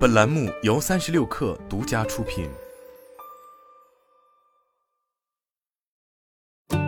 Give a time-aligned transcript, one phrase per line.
[0.00, 2.48] 本栏目由三十六氪独家出品。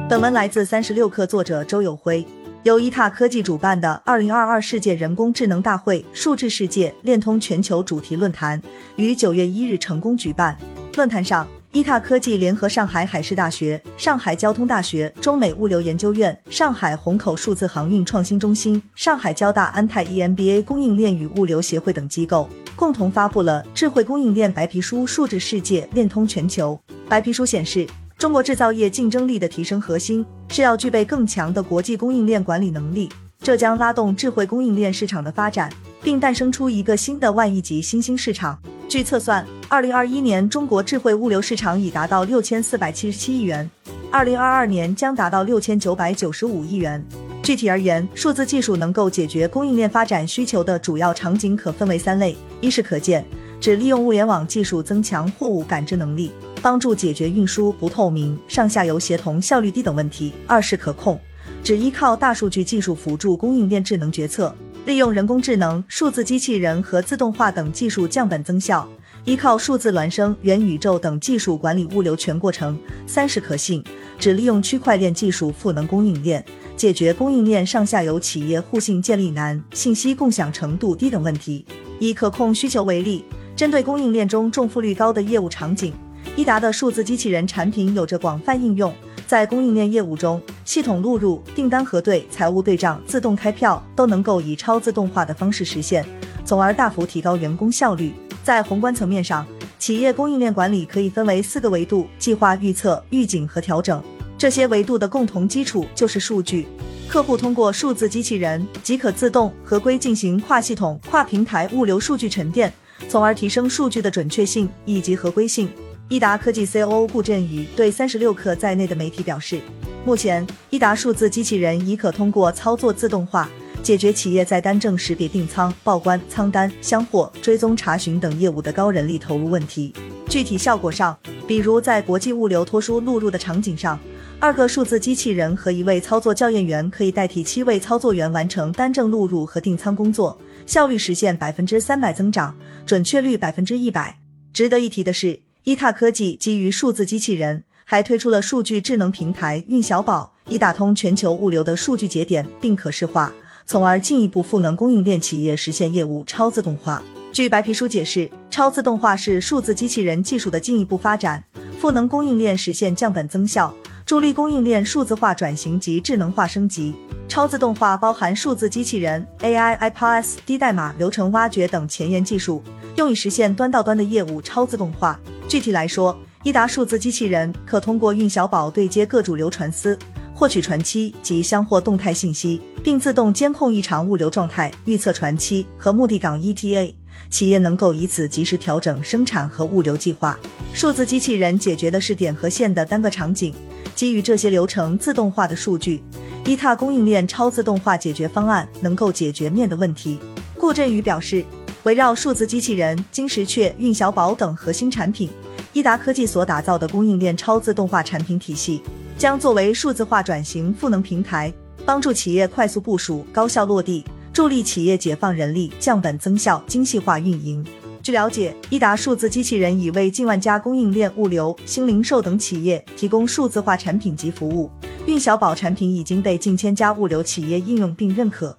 [0.09, 2.27] 本文来自三十六氪作者周友辉，
[2.63, 8.59] 由伊塔科技主办的二零二二世界人工智能大会“数字世界链通全球”主题论坛
[8.97, 10.57] 于九月一日成功举办。
[10.97, 22.47] 论坛上，伊塔科技联合上海海事大学、上海交通大学、中美物流研究院、上海虹口数字航运创新中心、上海交大安泰 EMBA 供应链与物流协会等机构，
[22.77, 26.79] 共同发布了《智慧供应链白皮书：数字世界链通全球》。
[27.09, 27.87] 白皮书显示，
[28.19, 33.09] 中国制造业竞争力的提升核心是要具备更强的国际供应链管理能力，
[33.41, 38.59] 这将拉动智慧供应链市场的发展，并诞生出一个新的万亿级新兴市场。
[38.93, 43.67] 据测算，二零二一年中国智慧物流市场已达到六千四百七十七亿元，
[44.11, 47.03] 二零二二年将达到六千九百九十五亿元。
[47.43, 53.25] 具体而言，数字技术能够解决供应链发展需求的主要场景可分为三类：一是可见，
[53.59, 61.19] 指利用物联网技术增强货物感知能力，帮助解决运输不透明、上下游协同效率低等问题；二是可控，
[61.65, 64.55] 指依靠大数据技术辅助供应链智能决策。
[64.85, 68.89] 利用人工智能、数字机器人和自动化等技术降本增效，
[69.25, 72.77] 依靠数字孪生、元宇宙等技术管理物流全过程。
[73.07, 73.83] 三是可信，
[74.19, 76.45] 只利用区块链技术赋能供应链，
[76.77, 81.65] 解决供应链上下游企业互信建立难、信息共享程度低等问题。
[82.01, 85.95] 以可控需求为例，针对供应链中重复率高的业务场景，
[86.35, 88.93] 伊达的数字机器人产品有着广泛应用。
[89.29, 96.05] 在供应链业务中，系统录入、订单核对、财务对账、自动开票都能够以超自动化的方式实现，
[96.45, 98.13] 从而大幅提高员工效率。
[98.45, 99.47] 在宏观层面上，
[99.79, 104.03] 企业供应链管理可以分为四个维度：计划、预测、预警和调整。
[104.39, 106.67] 这些维度的共同基础就是数据。
[107.09, 112.73] 客户通过数字机器人即可自动合规进行跨系统、跨平台物流数据沉淀，
[113.09, 115.69] 从而提升数据的准确性以及合规性。
[116.09, 119.61] 易达科技 COO 顾振宇对三十六氪在内的媒体表示，
[120.05, 123.49] 目前伊达数字机器人已可通过操作自动化，
[123.85, 129.95] 解决企业在单证识别、订仓、报关、仓单、箱货、追踪查询等业务的高人力投入问题。
[130.29, 133.97] 具体效果上，比如在国际物流托书录入的场景上，
[134.41, 140.37] 二个数字机器人和一位操作校验员可以代替七位操作员完成单证录入和订仓工作，
[140.67, 142.53] 效率实现百分之三百增长，
[142.85, 144.19] 准确率百分之一百。
[144.53, 145.43] 值得一提的是。
[145.65, 153.33] 伊塔科技基于数字机器人，还推出了数据智能平台“运小宝”，以打通全球物流的数据节点并可视化，
[153.67, 157.03] 从而进一步赋能供应链企业实现业务超自动化。
[157.33, 161.43] 据白皮书解释，超自动化是数字机器人技术的进一步发展，
[161.81, 166.95] 赋能供应链实现降本增效，助力供应链数字化转型及智能化升级。
[167.29, 172.63] 超自动化包含数字机器人、AI、iPaaS、低代码、流程挖掘等前沿技术，
[172.97, 175.19] 用以实现端到端的业务超自动化。
[175.49, 179.97] 具体来说，伊达数字机器人可通过运小宝对接各主流船司，
[180.35, 186.93] 获取船期及箱货动态信息，并自动监控异常物流状态，预测船期和目的港 ETA，
[187.31, 190.37] 企业能够以此及时调整生产和物流计划。
[190.75, 193.55] 数字机器人解决的是点和线的单个场景，
[193.95, 196.03] 基于这些流程自动化的数据，
[196.45, 200.19] 伊塔供应链超自动化解决方案能够解决面的问题。
[200.59, 201.45] 顾振宇表示。
[201.85, 205.29] 围绕数字机器人、金石雀、运小宝等核心产品，
[205.75, 208.83] 伊达科技所打造的供应链超自动化产品体系，
[209.17, 211.51] 将作为数字化转型赋能平台，
[211.87, 217.65] 帮助企业快速部署、高效落地，助力企业解放人力、降本增效、精细化运营。
[218.03, 224.71] 据了解，伊达数字机器人已为近万家供应链、物流、新零售等企业提供数字化产品及服务，
[225.07, 228.55] 运小宝产品已经被近千家物流企业应用并认可。